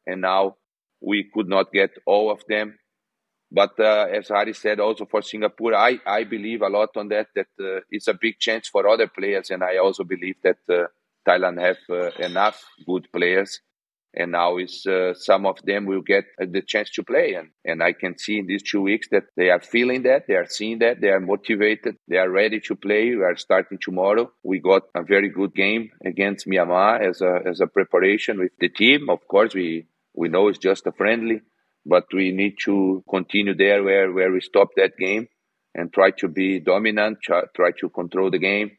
And 0.07 0.23
now 0.23 0.57
we 1.01 1.31
could 1.33 1.49
not 1.49 1.73
get 1.73 1.91
all 2.07 2.31
of 2.31 2.43
them. 2.49 2.79
But 3.51 3.81
uh, 3.81 4.07
as 4.13 4.29
Hari 4.29 4.53
said, 4.53 4.79
also 4.79 5.07
for 5.07 5.23
Singapore, 5.23 5.75
I, 5.75 5.99
I 6.07 6.25
believe 6.25 6.61
a 6.61 6.69
lot 6.69 6.91
on 6.97 7.09
that, 7.09 7.29
that 7.35 7.47
uh, 7.59 7.81
it's 7.91 8.09
a 8.09 8.15
big 8.15 8.39
chance 8.39 8.69
for 8.69 8.87
other 8.87 9.09
players. 9.09 9.51
And 9.51 9.65
I 9.65 9.79
also 9.79 10.05
believe 10.05 10.37
that 10.43 10.59
uh, 10.69 10.89
Thailand 11.27 11.61
have 11.61 11.79
uh, 11.89 12.11
enough 12.19 12.63
good 12.87 13.09
players. 13.13 13.61
And 14.15 14.33
now 14.33 14.57
is 14.57 14.87
uh, 14.87 15.15
some 15.15 15.47
of 15.47 15.59
them 15.65 15.87
will 15.87 16.01
get 16.01 16.25
uh, 16.41 16.47
the 16.51 16.63
chance 16.63 16.91
to 16.93 17.03
play. 17.03 17.35
And, 17.35 17.51
and 17.65 17.83
I 17.83 17.93
can 17.93 18.19
see 18.19 18.39
in 18.39 18.47
these 18.47 18.63
two 18.63 18.83
weeks 18.83 19.09
that 19.13 19.25
they 19.37 19.49
are 19.51 19.61
feeling 19.61 20.03
that, 20.03 20.27
they 20.27 20.35
are 20.35 20.47
seeing 20.47 20.81
that, 20.81 21.01
they 21.01 21.09
are 21.09 21.21
motivated, 21.21 21.97
they 22.09 22.17
are 22.17 22.29
ready 22.29 22.61
to 22.61 22.75
play. 22.75 23.15
We 23.15 23.23
are 23.23 23.37
starting 23.37 23.79
tomorrow. 23.81 24.31
We 24.43 24.61
got 24.61 24.83
a 24.95 25.03
very 25.03 25.29
good 25.29 25.55
game 25.55 25.91
against 26.05 26.47
Myanmar 26.47 27.07
as 27.07 27.21
a, 27.21 27.41
as 27.47 27.61
a 27.61 27.67
preparation 27.67 28.39
with 28.39 28.53
the 28.59 28.69
team. 28.69 29.09
Of 29.09 29.27
course, 29.29 29.55
we 29.55 29.87
we 30.19 30.29
know 30.29 30.49
it's 30.49 30.59
just 30.59 30.85
a 30.87 30.93
friendly, 30.93 31.41
but 31.87 32.05
we 32.13 32.33
need 32.33 32.55
to 32.65 33.05
continue 33.09 33.55
there 33.55 33.85
where, 33.85 34.13
where 34.13 34.33
we 34.33 34.41
stopped 34.41 34.75
that 34.77 34.97
game 34.99 35.29
and 35.77 35.93
try 35.93 36.11
to 36.11 36.27
be 36.27 36.59
dominant, 36.59 37.19
try, 37.23 37.71
to 37.81 37.89
control 37.89 38.29
the 38.29 38.39
game. 38.39 38.73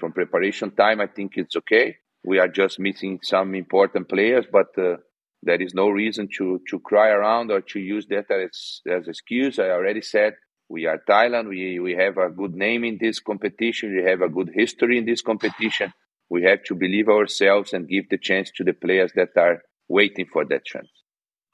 From 0.00 0.12
preparation 0.12 0.72
time, 0.72 1.00
I 1.00 1.06
think 1.06 1.34
it's 1.36 1.54
okay. 1.56 1.96
We 2.24 2.40
are 2.40 2.48
just 2.48 2.80
missing 2.80 3.20
some 3.22 3.54
important 3.54 4.08
players, 4.08 4.44
but 4.50 4.76
uh, 4.76 4.96
there 5.40 5.62
is 5.62 5.72
no 5.72 5.88
reason 5.88 6.28
to, 6.36 6.60
to 6.68 6.80
cry 6.80 7.10
around 7.10 7.52
or 7.52 7.60
to 7.60 7.78
use 7.78 8.06
that 8.08 8.28
as, 8.28 8.80
as 8.90 9.06
excuse. 9.06 9.60
I 9.60 9.70
already 9.70 10.02
said 10.02 10.34
we 10.68 10.86
are 10.86 11.00
Thailand. 11.08 11.48
We, 11.48 11.78
we 11.78 11.94
have 11.94 12.18
a 12.18 12.28
good 12.28 12.54
name 12.54 12.82
in 12.82 12.98
this 13.00 13.20
competition. 13.20 13.94
We 13.96 14.10
have 14.10 14.20
a 14.20 14.28
good 14.28 14.50
history 14.52 14.98
in 14.98 15.06
this 15.06 15.22
competition. 15.22 15.92
We 16.28 16.42
have 16.42 16.64
to 16.64 16.74
believe 16.74 17.08
ourselves 17.08 17.72
and 17.72 17.88
give 17.88 18.08
the 18.08 18.18
chance 18.18 18.50
to 18.56 18.64
the 18.64 18.72
players 18.72 19.12
that 19.14 19.30
are 19.36 19.62
waiting 19.88 20.26
for 20.32 20.44
that 20.44 20.64
chance. 20.64 20.88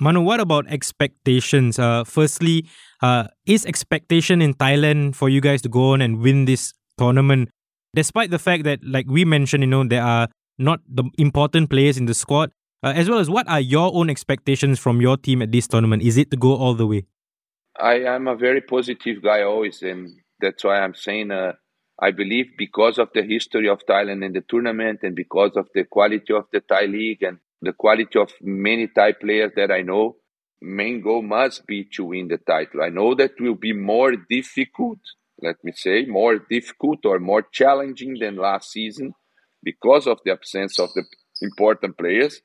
Manu, 0.00 0.20
what 0.20 0.40
about 0.40 0.66
expectations? 0.68 1.78
Uh, 1.78 2.02
firstly, 2.04 2.66
uh, 3.02 3.28
is 3.46 3.64
expectation 3.64 4.42
in 4.42 4.54
Thailand 4.54 5.14
for 5.14 5.28
you 5.28 5.40
guys 5.40 5.62
to 5.62 5.68
go 5.68 5.92
on 5.92 6.02
and 6.02 6.18
win 6.18 6.44
this 6.44 6.72
tournament, 6.98 7.50
despite 7.94 8.30
the 8.30 8.38
fact 8.38 8.64
that, 8.64 8.80
like 8.82 9.06
we 9.08 9.24
mentioned, 9.24 9.62
you 9.62 9.68
know, 9.68 9.84
there 9.84 10.02
are 10.02 10.28
not 10.58 10.80
the 10.88 11.04
important 11.18 11.70
players 11.70 11.96
in 11.96 12.06
the 12.06 12.14
squad, 12.14 12.50
uh, 12.82 12.92
as 12.96 13.08
well 13.08 13.20
as 13.20 13.30
what 13.30 13.48
are 13.48 13.60
your 13.60 13.94
own 13.94 14.10
expectations 14.10 14.78
from 14.78 15.00
your 15.00 15.16
team 15.16 15.40
at 15.40 15.52
this 15.52 15.68
tournament? 15.68 16.02
Is 16.02 16.16
it 16.16 16.30
to 16.32 16.36
go 16.36 16.56
all 16.56 16.74
the 16.74 16.86
way? 16.86 17.06
I 17.78 18.00
am 18.00 18.28
a 18.28 18.36
very 18.36 18.60
positive 18.60 19.22
guy 19.22 19.42
always, 19.42 19.82
and 19.82 20.10
that's 20.40 20.64
why 20.64 20.80
I'm 20.80 20.94
saying 20.94 21.30
uh, 21.30 21.52
I 22.00 22.10
believe 22.10 22.46
because 22.58 22.98
of 22.98 23.08
the 23.14 23.22
history 23.22 23.68
of 23.68 23.86
Thailand 23.88 24.24
in 24.24 24.32
the 24.32 24.42
tournament 24.48 25.00
and 25.02 25.14
because 25.14 25.52
of 25.56 25.68
the 25.74 25.84
quality 25.84 26.32
of 26.34 26.46
the 26.52 26.60
Thai 26.60 26.86
league 26.86 27.22
and 27.22 27.38
the 27.62 27.72
quality 27.72 28.18
of 28.18 28.32
many 28.42 28.88
Thai 28.88 29.12
players 29.12 29.52
that 29.56 29.70
I 29.70 29.82
know, 29.82 30.16
main 30.60 31.00
goal 31.00 31.22
must 31.22 31.66
be 31.66 31.84
to 31.94 32.04
win 32.04 32.28
the 32.28 32.38
title. 32.38 32.82
I 32.82 32.88
know 32.88 33.14
that 33.14 33.40
will 33.40 33.54
be 33.54 33.72
more 33.72 34.12
difficult, 34.28 34.98
let 35.40 35.56
me 35.64 35.72
say, 35.74 36.04
more 36.04 36.38
difficult 36.38 37.06
or 37.06 37.18
more 37.18 37.42
challenging 37.42 38.16
than 38.20 38.36
last 38.36 38.70
season 38.72 39.14
because 39.62 40.06
of 40.06 40.18
the 40.24 40.32
absence 40.32 40.78
of 40.78 40.90
the 40.94 41.04
important 41.40 41.96
players, 41.96 42.40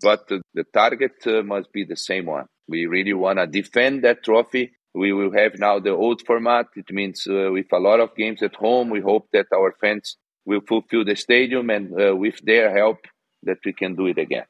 but 0.00 0.28
the, 0.28 0.40
the 0.54 0.64
target 0.72 1.12
uh, 1.26 1.42
must 1.42 1.72
be 1.72 1.84
the 1.84 1.96
same 1.96 2.26
one. 2.26 2.46
We 2.68 2.86
really 2.86 3.12
want 3.12 3.38
to 3.38 3.46
defend 3.46 4.04
that 4.04 4.24
trophy. 4.24 4.72
We 4.94 5.12
will 5.12 5.32
have 5.32 5.58
now 5.58 5.80
the 5.80 5.90
old 5.90 6.22
format. 6.26 6.66
It 6.76 6.90
means 6.90 7.26
uh, 7.28 7.50
with 7.50 7.66
a 7.72 7.78
lot 7.78 8.00
of 8.00 8.14
games 8.16 8.42
at 8.42 8.54
home, 8.54 8.90
we 8.90 9.00
hope 9.00 9.28
that 9.32 9.46
our 9.54 9.74
fans 9.80 10.16
will 10.44 10.60
fulfill 10.66 11.04
the 11.04 11.16
stadium 11.16 11.70
and 11.70 11.92
uh, 12.00 12.14
with 12.14 12.40
their 12.44 12.76
help 12.76 12.98
that 13.42 13.58
we 13.64 13.72
can 13.72 13.94
do 13.94 14.06
it 14.06 14.18
again. 14.18 14.44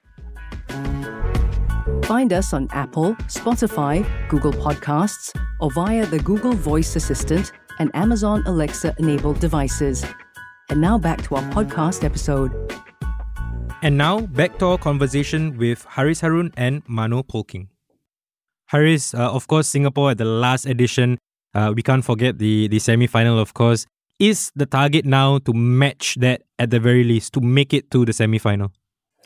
Find 2.04 2.32
us 2.32 2.52
on 2.52 2.68
Apple, 2.72 3.14
Spotify, 3.26 4.06
Google 4.28 4.52
Podcasts, 4.52 5.34
or 5.60 5.70
via 5.70 6.04
the 6.06 6.18
Google 6.18 6.52
Voice 6.52 6.96
Assistant 6.96 7.52
and 7.78 7.90
Amazon 7.94 8.42
Alexa 8.46 8.94
enabled 8.98 9.40
devices. 9.40 10.04
And 10.68 10.80
now 10.80 10.98
back 10.98 11.22
to 11.22 11.36
our 11.36 11.42
podcast 11.52 12.04
episode. 12.04 12.52
And 13.82 13.96
now 13.96 14.20
back 14.20 14.58
to 14.58 14.66
our 14.66 14.78
conversation 14.78 15.56
with 15.56 15.84
Haris 15.88 16.20
Harun 16.20 16.52
and 16.56 16.82
Mano 16.86 17.22
Polking. 17.22 17.68
Haris, 18.66 19.14
uh, 19.14 19.30
of 19.32 19.48
course, 19.48 19.68
Singapore 19.68 20.12
at 20.12 20.18
the 20.18 20.24
last 20.24 20.66
edition. 20.66 21.18
Uh, 21.54 21.72
we 21.74 21.82
can't 21.82 22.04
forget 22.04 22.38
the 22.38 22.68
the 22.68 22.78
semi 22.78 23.06
final, 23.06 23.38
of 23.38 23.54
course. 23.54 23.86
Is 24.18 24.52
the 24.54 24.66
target 24.66 25.04
now 25.04 25.38
to 25.38 25.52
match 25.52 26.14
that 26.20 26.42
at 26.58 26.70
the 26.70 26.78
very 26.78 27.04
least 27.04 27.32
to 27.34 27.40
make 27.40 27.74
it 27.74 27.90
to 27.90 28.04
the 28.04 28.12
semi 28.12 28.38
final? 28.38 28.72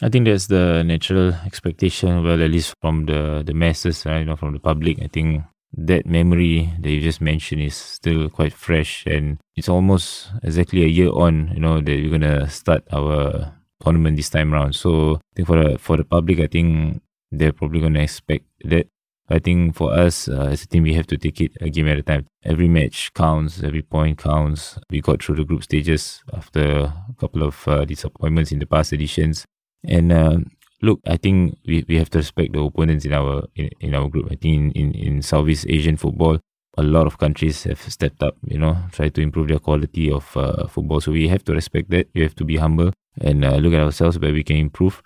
I 0.03 0.11
think 0.11 0.27
that's 0.27 0.47
the 0.49 0.83
natural 0.85 1.33
expectation. 1.47 2.23
Well, 2.23 2.43
at 2.43 2.51
least 2.51 2.75
from 2.83 3.07
the 3.07 3.43
the 3.45 3.55
masses, 3.55 4.05
right, 4.05 4.21
you 4.21 4.27
know, 4.27 4.37
from 4.37 4.53
the 4.53 4.61
public. 4.61 5.01
I 5.01 5.09
think 5.09 5.43
that 5.73 6.05
memory 6.07 6.73
that 6.81 6.91
you 6.91 7.01
just 7.01 7.21
mentioned 7.21 7.63
is 7.63 7.75
still 7.75 8.29
quite 8.29 8.53
fresh, 8.53 9.07
and 9.07 9.39
it's 9.57 9.69
almost 9.69 10.29
exactly 10.43 10.85
a 10.85 10.89
year 10.89 11.11
on. 11.11 11.51
You 11.55 11.61
know 11.61 11.81
that 11.81 11.97
we're 11.97 12.11
gonna 12.11 12.49
start 12.51 12.85
our 12.93 13.55
tournament 13.81 14.17
this 14.17 14.29
time 14.29 14.53
around. 14.53 14.75
So 14.75 15.17
I 15.17 15.33
think 15.37 15.49
for 15.49 15.63
the 15.63 15.79
for 15.79 15.97
the 15.97 16.05
public, 16.05 16.41
I 16.41 16.47
think 16.47 17.01
they're 17.33 17.53
probably 17.57 17.81
gonna 17.81 18.01
expect 18.05 18.45
that. 18.65 18.89
I 19.29 19.41
think 19.41 19.75
for 19.75 19.91
us 19.93 20.29
uh, 20.29 20.53
as 20.53 20.63
a 20.63 20.69
team, 20.69 20.85
we 20.85 20.95
have 20.95 21.09
to 21.09 21.17
take 21.17 21.41
it 21.41 21.51
a 21.61 21.69
game 21.69 21.89
at 21.89 21.99
a 21.99 22.03
time. 22.03 22.27
Every 22.45 22.69
match 22.69 23.13
counts, 23.13 23.61
every 23.63 23.83
point 23.83 24.19
counts. 24.19 24.79
We 24.89 25.01
got 25.01 25.21
through 25.21 25.37
the 25.37 25.45
group 25.45 25.65
stages 25.65 26.23
after 26.33 26.93
a 26.93 27.15
couple 27.19 27.43
of 27.43 27.67
uh, 27.67 27.85
disappointments 27.87 28.53
in 28.53 28.61
the 28.61 28.67
past 28.67 28.93
editions. 28.93 29.45
And 29.87 30.13
uh, 30.13 30.39
look, 30.83 31.01
I 31.07 31.17
think 31.17 31.59
we, 31.67 31.85
we 31.89 31.97
have 31.97 32.11
to 32.11 32.19
respect 32.19 32.53
the 32.53 32.61
opponents 32.61 33.05
in 33.05 33.13
our 33.13 33.45
in, 33.55 33.71
in 33.81 33.95
our 33.95 34.09
group. 34.09 34.27
I 34.31 34.37
think 34.37 34.75
in, 34.77 34.93
in, 34.93 34.95
in 34.95 35.23
Southeast 35.23 35.67
Asian 35.69 35.97
football, 35.97 36.39
a 36.77 36.83
lot 36.83 37.07
of 37.07 37.19
countries 37.19 37.65
have 37.65 37.81
stepped 37.81 38.23
up, 38.23 38.37
you 38.45 38.59
know, 38.59 38.77
try 38.93 39.09
to 39.09 39.21
improve 39.21 39.49
their 39.49 39.59
quality 39.59 40.11
of 40.11 40.37
uh, 40.37 40.67
football. 40.67 41.01
So 41.01 41.13
we 41.13 41.29
have 41.29 41.45
to 41.45 41.53
respect 41.53 41.91
that. 41.91 42.09
We 42.15 42.23
have 42.23 42.35
to 42.37 42.45
be 42.45 42.57
humble 42.57 42.93
and 43.21 43.45
uh, 43.45 43.57
look 43.57 43.73
at 43.73 43.81
ourselves 43.81 44.19
where 44.19 44.33
we 44.33 44.43
can 44.45 44.57
improve 44.57 45.03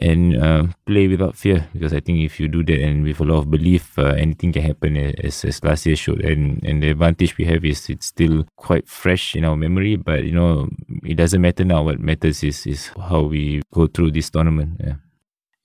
and 0.00 0.36
uh, 0.36 0.66
play 0.86 1.08
without 1.08 1.36
fear 1.36 1.68
because 1.72 1.92
I 1.92 2.00
think 2.00 2.20
if 2.20 2.38
you 2.38 2.48
do 2.48 2.62
that 2.64 2.80
and 2.80 3.02
with 3.02 3.20
a 3.20 3.24
lot 3.24 3.38
of 3.38 3.50
belief, 3.50 3.98
uh, 3.98 4.14
anything 4.16 4.52
can 4.52 4.62
happen 4.62 4.96
as, 4.96 5.44
as 5.44 5.62
last 5.64 5.86
year 5.86 5.96
showed. 5.96 6.20
And, 6.20 6.62
and 6.64 6.82
the 6.82 6.90
advantage 6.90 7.36
we 7.36 7.44
have 7.46 7.64
is 7.64 7.88
it's 7.88 8.06
still 8.06 8.46
quite 8.56 8.88
fresh 8.88 9.34
in 9.34 9.44
our 9.44 9.56
memory, 9.56 9.96
but 9.96 10.24
you 10.24 10.32
know, 10.32 10.68
it 11.04 11.14
doesn't 11.14 11.40
matter 11.40 11.64
now. 11.64 11.82
What 11.82 12.00
matters 12.00 12.42
is, 12.42 12.66
is 12.66 12.90
how 13.08 13.22
we 13.22 13.62
go 13.72 13.86
through 13.86 14.12
this 14.12 14.30
tournament. 14.30 14.80
Yeah. 14.80 14.94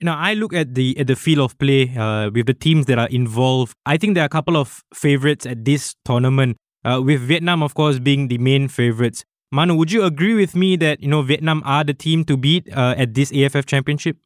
Now, 0.01 0.17
I 0.17 0.33
look 0.33 0.53
at 0.53 0.75
the 0.75 0.97
at 0.99 1.07
the 1.07 1.15
field 1.15 1.39
of 1.39 1.57
play 1.57 1.95
uh, 1.95 2.29
with 2.29 2.47
the 2.47 2.53
teams 2.53 2.85
that 2.87 2.99
are 2.99 3.07
involved. 3.07 3.73
I 3.85 3.97
think 3.97 4.15
there 4.15 4.23
are 4.23 4.27
a 4.27 4.29
couple 4.29 4.57
of 4.57 4.83
favorites 4.93 5.45
at 5.45 5.63
this 5.63 5.95
tournament. 6.03 6.57
Uh, 6.83 7.01
with 7.01 7.21
Vietnam, 7.21 7.63
of 7.63 7.73
course, 7.73 7.97
being 7.97 8.27
the 8.27 8.37
main 8.37 8.67
favorites. 8.67 9.23
Manu, 9.51 9.75
would 9.75 9.91
you 9.91 10.03
agree 10.03 10.33
with 10.33 10.55
me 10.55 10.75
that 10.77 11.01
you 11.01 11.07
know 11.07 11.21
Vietnam 11.21 11.61
are 11.65 11.83
the 11.83 11.93
team 11.93 12.25
to 12.25 12.37
beat 12.37 12.67
uh, 12.75 12.95
at 12.97 13.13
this 13.13 13.31
AFF 13.31 13.65
Championship? 13.65 14.17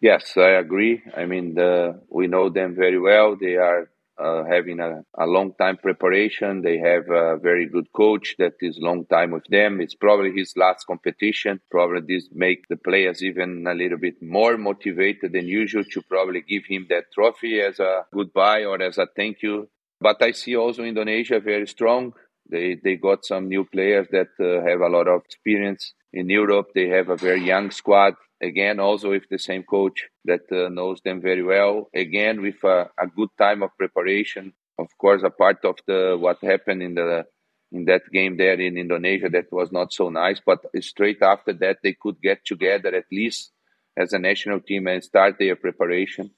Yes, 0.00 0.36
I 0.36 0.50
agree. 0.50 1.02
I 1.16 1.26
mean, 1.26 1.54
the, 1.54 2.00
we 2.08 2.28
know 2.28 2.48
them 2.48 2.76
very 2.76 3.00
well. 3.00 3.34
They 3.34 3.56
are 3.56 3.90
uh, 4.18 4.44
having 4.44 4.80
a, 4.80 5.04
a 5.16 5.26
long 5.26 5.54
time 5.54 5.76
preparation. 5.76 6.62
They 6.62 6.78
have 6.78 7.08
a 7.10 7.36
very 7.36 7.66
good 7.66 7.92
coach 7.92 8.36
that 8.38 8.54
is 8.60 8.78
long 8.80 9.06
time 9.06 9.32
with 9.32 9.44
them. 9.48 9.80
It's 9.80 9.94
probably 9.94 10.32
his 10.32 10.54
last 10.56 10.86
competition. 10.86 11.60
Probably 11.70 12.00
this 12.06 12.28
make 12.32 12.68
the 12.68 12.76
players 12.76 13.22
even 13.22 13.66
a 13.66 13.74
little 13.74 13.98
bit 13.98 14.22
more 14.22 14.56
motivated 14.56 15.32
than 15.32 15.46
usual 15.46 15.84
to 15.92 16.02
probably 16.02 16.42
give 16.42 16.64
him 16.66 16.86
that 16.90 17.12
trophy 17.12 17.60
as 17.60 17.80
a 17.80 18.04
goodbye 18.12 18.64
or 18.64 18.80
as 18.80 18.98
a 18.98 19.08
thank 19.16 19.42
you. 19.42 19.68
But 20.00 20.22
I 20.22 20.30
see 20.30 20.56
also 20.56 20.84
Indonesia 20.84 21.40
very 21.40 21.66
strong. 21.66 22.12
They 22.50 22.76
they 22.82 22.96
got 22.96 23.24
some 23.24 23.48
new 23.48 23.64
players 23.64 24.08
that 24.10 24.28
uh, 24.40 24.66
have 24.68 24.80
a 24.80 24.88
lot 24.88 25.08
of 25.08 25.22
experience 25.24 25.92
in 26.12 26.30
Europe. 26.30 26.68
They 26.74 26.88
have 26.88 27.08
a 27.08 27.16
very 27.16 27.44
young 27.44 27.70
squad. 27.70 28.14
Again, 28.40 28.78
also 28.78 29.10
with 29.10 29.24
the 29.28 29.38
same 29.38 29.64
coach 29.64 30.04
that 30.24 30.42
uh, 30.52 30.68
knows 30.68 31.00
them 31.04 31.20
very 31.20 31.42
well. 31.42 31.88
Again, 31.94 32.40
with 32.40 32.62
a, 32.62 32.88
a, 32.96 33.06
good 33.08 33.30
time 33.36 33.64
of 33.64 33.76
preparation. 33.76 34.52
Of 34.78 34.96
course, 34.96 35.22
a 35.24 35.30
part 35.30 35.64
of 35.64 35.76
the 35.88 36.16
what 36.18 36.38
happened 36.42 36.82
in 36.82 36.94
the 36.94 37.24
in 37.72 37.84
that 37.86 38.02
game 38.12 38.36
there 38.36 38.58
in 38.60 38.78
Indonesia 38.78 39.28
that 39.28 39.52
was 39.52 39.72
not 39.72 39.92
so 39.92 40.08
nice. 40.08 40.40
But 40.44 40.60
straight 40.80 41.20
after 41.20 41.52
that, 41.54 41.78
they 41.82 41.94
could 42.00 42.20
get 42.22 42.44
together 42.44 42.94
at 42.94 43.06
least 43.10 43.52
as 43.96 44.12
a 44.12 44.18
national 44.18 44.60
team 44.60 44.86
and 44.86 45.02
start 45.02 45.36
their 45.38 45.56
preparation. 45.56 46.30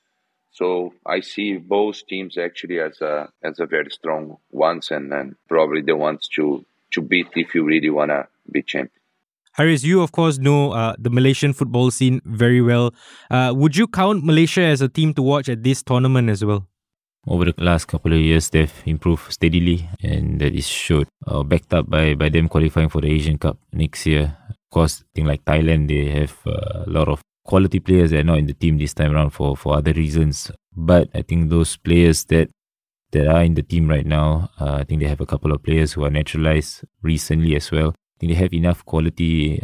So 0.53 0.95
I 1.07 1.21
see 1.21 1.57
both 1.57 2.07
teams 2.07 2.37
actually 2.37 2.81
as 2.81 3.01
a 3.01 3.29
as 3.43 3.61
a 3.61 3.67
very 3.67 3.91
strong 3.91 4.39
ones 4.51 4.91
and, 4.91 5.13
and 5.13 5.37
probably 5.49 5.83
the 5.83 5.97
ones 5.97 6.29
to 6.37 6.65
to 6.93 7.01
beat 7.01 7.29
if 7.37 7.55
you 7.55 7.65
really 7.65 7.91
wanna 7.91 8.29
be 8.51 8.63
champion. 8.63 9.01
Haris, 9.53 9.85
you 9.85 10.01
of 10.03 10.13
course 10.13 10.39
know 10.39 10.73
uh, 10.73 10.95
the 10.99 11.11
Malaysian 11.11 11.53
football 11.53 11.91
scene 11.91 12.21
very 12.25 12.61
well. 12.61 12.95
Uh, 13.31 13.53
would 13.55 13.77
you 13.77 13.87
count 13.87 14.25
Malaysia 14.25 14.63
as 14.63 14.81
a 14.81 14.89
team 14.89 15.15
to 15.15 15.23
watch 15.23 15.49
at 15.49 15.63
this 15.63 15.83
tournament 15.83 16.31
as 16.31 16.45
well? 16.45 16.67
Over 17.27 17.53
the 17.53 17.55
last 17.59 17.87
couple 17.87 18.13
of 18.15 18.19
years, 18.19 18.49
they've 18.49 18.73
improved 18.87 19.31
steadily, 19.31 19.87
and 20.03 20.41
that 20.41 20.55
is 20.55 20.67
showed, 20.67 21.07
uh, 21.27 21.43
backed 21.43 21.75
up 21.75 21.91
by, 21.91 22.15
by 22.15 22.31
them 22.31 22.49
qualifying 22.49 22.89
for 22.89 23.03
the 23.03 23.13
Asian 23.13 23.37
Cup 23.37 23.59
next 23.75 24.07
year. 24.07 24.39
Of 24.49 24.57
course, 24.71 25.05
thing 25.15 25.27
like 25.27 25.45
Thailand, 25.45 25.89
they 25.89 26.09
have 26.19 26.39
uh, 26.47 26.85
a 26.87 26.91
lot 26.91 27.09
of 27.09 27.21
quality 27.51 27.81
players 27.81 28.11
that 28.13 28.21
are 28.21 28.31
not 28.31 28.39
in 28.39 28.47
the 28.47 28.55
team 28.55 28.79
this 28.79 28.95
time 28.95 29.13
around 29.13 29.31
for, 29.31 29.57
for 29.57 29.75
other 29.75 29.93
reasons. 29.93 30.53
But 30.77 31.09
I 31.15 31.23
think 31.23 31.51
those 31.51 31.77
players 31.77 32.25
that 32.27 32.49
that 33.11 33.27
are 33.27 33.43
in 33.43 33.55
the 33.55 33.63
team 33.63 33.89
right 33.89 34.07
now, 34.07 34.51
uh, 34.61 34.77
I 34.81 34.85
think 34.85 35.01
they 35.01 35.09
have 35.09 35.21
a 35.21 35.27
couple 35.27 35.51
of 35.51 35.65
players 35.65 35.93
who 35.93 36.05
are 36.05 36.11
naturalized 36.11 36.85
recently 37.03 37.57
as 37.57 37.73
well. 37.73 37.89
I 37.89 38.17
think 38.21 38.31
they 38.33 38.39
have 38.39 38.55
enough 38.55 38.85
quality 38.85 39.61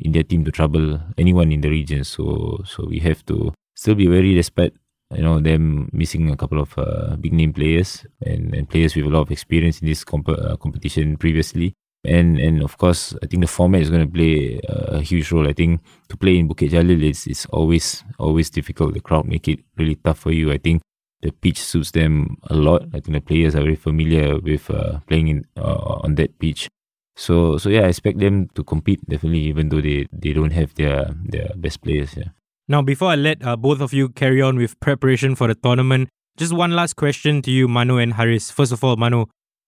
in 0.00 0.12
their 0.12 0.22
team 0.22 0.46
to 0.46 0.50
trouble 0.50 0.98
anyone 1.18 1.52
in 1.52 1.60
the 1.60 1.68
region. 1.68 2.04
So 2.04 2.62
so 2.64 2.86
we 2.86 3.00
have 3.00 3.20
to 3.26 3.52
still 3.74 3.94
be 3.94 4.06
very 4.06 4.32
despite 4.34 4.72
you 5.14 5.22
know 5.22 5.38
them 5.38 5.90
missing 5.92 6.30
a 6.30 6.36
couple 6.36 6.60
of 6.60 6.72
uh, 6.78 7.16
big 7.16 7.34
name 7.34 7.52
players 7.52 8.06
and, 8.22 8.54
and 8.54 8.68
players 8.68 8.96
with 8.96 9.04
a 9.04 9.10
lot 9.10 9.28
of 9.28 9.30
experience 9.30 9.82
in 9.82 9.88
this 9.88 10.04
comp- 10.04 10.28
uh, 10.28 10.56
competition 10.56 11.16
previously 11.18 11.74
and 12.06 12.38
and 12.38 12.62
of 12.62 12.78
course, 12.78 13.14
I 13.22 13.26
think 13.26 13.42
the 13.42 13.48
format 13.48 13.82
is 13.82 13.90
going 13.90 14.06
to 14.06 14.12
play 14.12 14.60
a 14.68 15.00
huge 15.00 15.30
role. 15.32 15.48
I 15.48 15.52
think 15.52 15.80
to 16.08 16.16
play 16.16 16.38
in 16.38 16.48
Bukit 16.48 16.70
Jalil 16.70 17.02
is 17.02 17.26
is 17.26 17.46
always 17.50 18.04
always 18.18 18.50
difficult. 18.50 18.94
The 18.94 19.00
crowd 19.00 19.26
make 19.26 19.48
it 19.48 19.60
really 19.76 19.96
tough 19.96 20.18
for 20.18 20.32
you. 20.32 20.52
I 20.52 20.58
think 20.58 20.82
the 21.22 21.32
pitch 21.32 21.60
suits 21.60 21.90
them 21.90 22.36
a 22.50 22.54
lot. 22.54 22.82
I 22.94 23.00
think 23.00 23.14
the 23.14 23.20
players 23.20 23.54
are 23.54 23.62
very 23.62 23.76
familiar 23.76 24.38
with 24.38 24.70
uh, 24.70 25.00
playing 25.06 25.28
in 25.28 25.44
uh, 25.56 26.00
on 26.04 26.14
that 26.16 26.38
pitch. 26.38 26.68
So 27.16 27.58
so 27.58 27.68
yeah, 27.68 27.82
I 27.82 27.88
expect 27.88 28.18
them 28.18 28.48
to 28.54 28.64
compete 28.64 29.00
definitely, 29.08 29.40
even 29.48 29.68
though 29.68 29.80
they, 29.80 30.06
they 30.12 30.32
don't 30.32 30.52
have 30.52 30.74
their 30.74 31.14
their 31.24 31.50
best 31.56 31.82
players. 31.82 32.16
Yeah. 32.16 32.30
Now, 32.68 32.82
before 32.82 33.10
I 33.10 33.14
let 33.14 33.44
uh, 33.46 33.56
both 33.56 33.80
of 33.80 33.92
you 33.92 34.08
carry 34.08 34.42
on 34.42 34.56
with 34.56 34.78
preparation 34.80 35.36
for 35.36 35.46
the 35.46 35.54
tournament, 35.54 36.08
just 36.36 36.52
one 36.52 36.72
last 36.72 36.96
question 36.96 37.40
to 37.42 37.50
you, 37.50 37.68
Manu 37.68 37.98
and 37.98 38.14
Haris. 38.14 38.50
First 38.50 38.72
of 38.72 38.82
all, 38.82 38.96
Manu, 38.96 39.26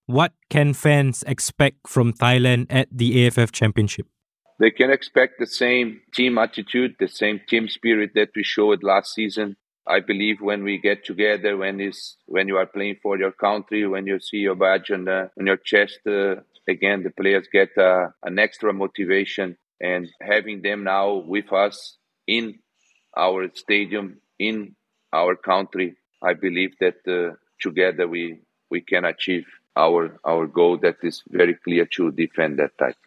what 0.08 0.32
can 0.48 0.72
fans 0.72 1.22
expect 1.26 1.86
from 1.86 2.14
Thailand 2.14 2.66
at 2.70 2.88
the 2.90 3.26
AFF 3.26 3.52
Championship? 3.52 4.06
They 4.58 4.70
can 4.70 4.90
expect 4.90 5.34
the 5.38 5.46
same 5.46 6.00
team 6.14 6.38
attitude, 6.38 6.96
the 6.98 7.08
same 7.08 7.40
team 7.46 7.68
spirit 7.68 8.12
that 8.14 8.30
we 8.34 8.42
showed 8.42 8.82
last 8.82 9.14
season. 9.14 9.56
I 9.86 10.00
believe 10.00 10.40
when 10.40 10.64
we 10.64 10.78
get 10.78 11.04
together, 11.04 11.58
when 11.58 11.78
is 11.80 12.16
when 12.26 12.48
you 12.48 12.56
are 12.56 12.66
playing 12.66 12.96
for 13.02 13.18
your 13.18 13.32
country, 13.32 13.86
when 13.86 14.06
you 14.06 14.18
see 14.18 14.38
your 14.38 14.54
badge 14.54 14.90
on, 14.90 15.04
the, 15.04 15.30
on 15.38 15.46
your 15.46 15.58
chest, 15.58 15.98
uh, 16.06 16.36
again 16.66 17.02
the 17.02 17.10
players 17.10 17.46
get 17.52 17.76
uh, 17.76 18.08
an 18.22 18.38
extra 18.38 18.72
motivation. 18.72 19.58
And 19.80 20.08
having 20.20 20.62
them 20.62 20.84
now 20.84 21.16
with 21.16 21.52
us 21.52 21.98
in 22.26 22.58
our 23.16 23.48
stadium, 23.54 24.20
in 24.38 24.74
our 25.12 25.36
country, 25.36 25.96
I 26.22 26.32
believe 26.32 26.72
that 26.80 26.96
uh, 27.06 27.36
together 27.60 28.08
we 28.08 28.40
we 28.70 28.80
can 28.80 29.04
achieve 29.04 29.46
our 29.78 30.18
our 30.24 30.46
goal 30.46 30.76
that 30.78 30.96
is 31.02 31.22
very 31.30 31.54
clear 31.54 31.86
to 31.96 32.10
defend 32.12 32.58
that 32.58 32.76
title. 32.78 33.00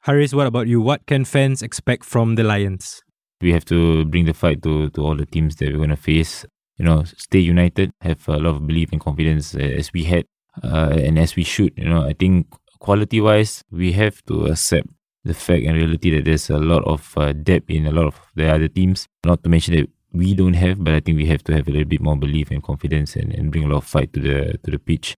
Haris, 0.00 0.34
what 0.34 0.46
about 0.46 0.66
you? 0.66 0.80
What 0.80 1.06
can 1.06 1.24
fans 1.24 1.62
expect 1.62 2.04
from 2.04 2.36
the 2.36 2.44
Lions? 2.44 3.02
We 3.40 3.52
have 3.52 3.64
to 3.66 4.04
bring 4.04 4.24
the 4.24 4.34
fight 4.34 4.62
to, 4.62 4.90
to 4.90 5.00
all 5.02 5.16
the 5.16 5.26
teams 5.26 5.56
that 5.56 5.70
we're 5.70 5.78
going 5.78 5.90
to 5.90 5.96
face. 5.96 6.46
You 6.78 6.84
know, 6.84 7.04
stay 7.04 7.40
united, 7.40 7.92
have 8.00 8.26
a 8.28 8.38
lot 8.38 8.56
of 8.56 8.66
belief 8.66 8.90
and 8.92 9.00
confidence 9.00 9.54
as 9.54 9.92
we 9.92 10.04
had 10.04 10.24
uh, 10.62 10.94
and 10.96 11.18
as 11.18 11.36
we 11.36 11.44
should. 11.44 11.72
You 11.76 11.88
know, 11.88 12.02
I 12.04 12.14
think 12.14 12.46
quality 12.78 13.20
wise, 13.20 13.62
we 13.70 13.92
have 13.92 14.22
to 14.24 14.46
accept 14.46 14.88
the 15.24 15.34
fact 15.34 15.62
and 15.64 15.76
reality 15.76 16.10
that 16.16 16.24
there's 16.24 16.50
a 16.50 16.58
lot 16.58 16.82
of 16.84 17.12
uh, 17.16 17.32
depth 17.32 17.70
in 17.70 17.86
a 17.86 17.92
lot 17.92 18.06
of 18.06 18.20
the 18.34 18.48
other 18.48 18.68
teams. 18.68 19.06
Not 19.24 19.42
to 19.44 19.48
mention 19.48 19.74
that 19.76 19.88
we 20.12 20.34
don't 20.34 20.54
have, 20.54 20.82
but 20.82 20.94
I 20.94 21.00
think 21.00 21.16
we 21.16 21.26
have 21.26 21.44
to 21.44 21.54
have 21.54 21.68
a 21.68 21.70
little 21.70 21.88
bit 21.88 22.00
more 22.00 22.16
belief 22.16 22.50
and 22.50 22.62
confidence 22.62 23.16
and, 23.16 23.32
and 23.32 23.50
bring 23.50 23.64
a 23.64 23.68
lot 23.68 23.78
of 23.78 23.84
fight 23.84 24.12
to 24.14 24.20
the 24.20 24.58
to 24.64 24.70
the 24.70 24.78
pitch. 24.78 25.14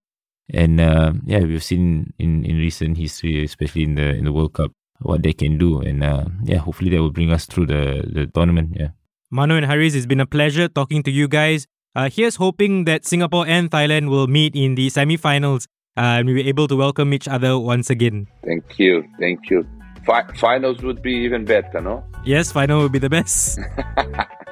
And 0.52 0.80
uh, 0.80 1.12
yeah, 1.24 1.40
we've 1.40 1.64
seen 1.64 2.12
in, 2.18 2.44
in 2.44 2.56
recent 2.58 2.98
history, 2.98 3.44
especially 3.44 3.84
in 3.84 3.94
the 3.94 4.14
in 4.14 4.24
the 4.24 4.32
World 4.32 4.54
Cup, 4.54 4.72
what 5.00 5.22
they 5.22 5.32
can 5.32 5.58
do. 5.58 5.80
And 5.80 6.04
uh, 6.04 6.26
yeah, 6.44 6.58
hopefully 6.58 6.90
that 6.90 7.00
will 7.00 7.12
bring 7.12 7.32
us 7.32 7.46
through 7.46 7.66
the, 7.66 8.04
the 8.06 8.26
tournament. 8.26 8.76
Yeah. 8.76 8.88
Manu 9.30 9.56
and 9.56 9.66
Haris, 9.66 9.94
it's 9.94 10.06
been 10.06 10.20
a 10.20 10.26
pleasure 10.26 10.68
talking 10.68 11.02
to 11.02 11.10
you 11.10 11.28
guys. 11.28 11.66
Uh, 11.96 12.10
here's 12.10 12.36
hoping 12.36 12.84
that 12.84 13.04
Singapore 13.06 13.46
and 13.46 13.70
Thailand 13.70 14.08
will 14.10 14.26
meet 14.26 14.54
in 14.56 14.74
the 14.74 14.90
semi-finals 14.90 15.66
uh, 15.96 16.18
and 16.18 16.26
we'll 16.26 16.36
be 16.36 16.48
able 16.48 16.66
to 16.68 16.76
welcome 16.76 17.14
each 17.14 17.28
other 17.28 17.58
once 17.58 17.88
again. 17.88 18.26
Thank 18.44 18.78
you. 18.78 19.04
Thank 19.18 19.48
you. 19.50 19.66
Fi- 20.04 20.26
finals 20.34 20.82
would 20.82 21.02
be 21.02 21.12
even 21.12 21.44
better, 21.44 21.80
no? 21.80 22.04
Yes, 22.24 22.52
final 22.52 22.82
would 22.82 22.92
be 22.92 22.98
the 22.98 23.10
best. 23.10 23.58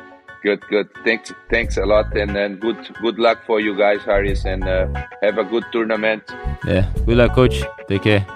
good, 0.43 0.61
good. 0.69 0.89
Thanks, 1.05 1.33
thanks 1.51 1.77
a 1.77 1.87
lot, 1.87 2.17
and, 2.17 2.37
and 2.37 2.61
good, 2.61 2.77
good 3.01 3.19
luck 3.19 3.45
for 3.47 3.61
you 3.61 3.77
guys, 3.77 4.01
Haris, 4.03 4.45
and 4.45 4.65
uh, 4.65 4.87
have 5.23 5.39
a 5.39 5.45
good 5.45 5.65
tournament. 5.73 6.23
Yeah, 6.67 6.91
good 7.07 7.17
luck, 7.17 7.35
coach. 7.35 7.63
Take 7.89 8.03
care. 8.03 8.27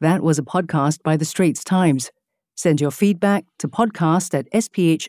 That 0.00 0.22
was 0.22 0.38
a 0.38 0.42
podcast 0.42 1.02
by 1.02 1.16
The 1.16 1.24
Straits 1.24 1.64
Times. 1.64 2.12
Send 2.54 2.80
your 2.80 2.92
feedback 2.92 3.44
to 3.58 3.68
podcast 3.68 4.32
at 4.32 4.50
sph.com.sg. 4.52 5.08